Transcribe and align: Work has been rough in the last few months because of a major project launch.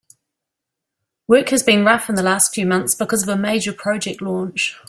Work 1.27 1.49
has 1.49 1.61
been 1.61 1.85
rough 1.85 2.09
in 2.09 2.15
the 2.15 2.23
last 2.23 2.55
few 2.55 2.65
months 2.65 2.95
because 2.95 3.21
of 3.21 3.29
a 3.29 3.37
major 3.37 3.71
project 3.71 4.19
launch. 4.19 4.75